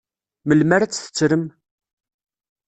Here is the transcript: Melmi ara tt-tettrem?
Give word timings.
Melmi 0.47 0.73
ara 0.75 0.85
tt-tettrem? 0.87 1.45